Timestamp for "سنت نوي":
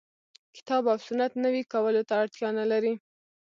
1.07-1.63